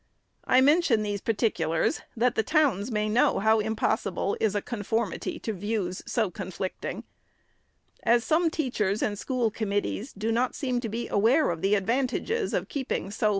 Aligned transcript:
I 0.45 0.61
mention 0.61 1.03
these 1.03 1.21
particulars, 1.21 2.01
that 2.17 2.33
the 2.33 2.41
towns 2.41 2.89
may 2.89 3.07
know 3.07 3.37
how 3.37 3.59
impossible 3.59 4.35
is 4.39 4.55
a 4.55 4.61
conformity 4.63 5.37
to 5.37 5.53
views 5.53 6.01
so 6.07 6.31
conflicting. 6.31 7.03
As 8.01 8.23
some 8.23 8.49
teachers 8.49 9.03
and 9.03 9.15
school 9.19 9.51
committees 9.51 10.11
do 10.13 10.31
not 10.31 10.55
seem 10.55 10.79
to 10.79 10.89
be 10.89 11.07
aware 11.09 11.51
of 11.51 11.61
the 11.61 11.75
advantages 11.75 12.51
of 12.51 12.67
keeping 12.67 12.81
so 12.81 12.85
SECOND 12.87 12.99
ANNUAL 12.99 13.27
REPORT. 13.27 13.29